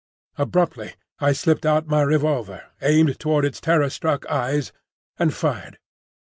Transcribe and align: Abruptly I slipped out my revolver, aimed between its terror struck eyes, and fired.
Abruptly 0.35 0.95
I 1.19 1.31
slipped 1.31 1.63
out 1.63 1.85
my 1.85 2.01
revolver, 2.01 2.63
aimed 2.81 3.05
between 3.09 3.45
its 3.45 3.61
terror 3.61 3.91
struck 3.91 4.25
eyes, 4.25 4.71
and 5.19 5.31
fired. 5.31 5.77